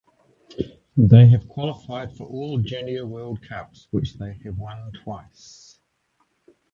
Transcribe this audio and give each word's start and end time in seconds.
They 0.97 1.27
have 1.27 1.47
qualified 1.47 2.17
for 2.17 2.25
all 2.25 2.57
Junior 2.57 3.05
World 3.05 3.43
Cups 3.43 3.87
which 3.91 4.15
they 4.15 4.33
have 4.43 4.57
won 4.57 4.91
twice. 4.93 5.77